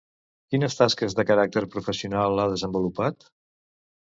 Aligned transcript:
Quines 0.53 0.77
tasques 0.79 1.15
de 1.19 1.25
caràcter 1.31 1.63
professional 1.75 2.43
ha 2.45 2.47
desenvolupat? 2.55 3.29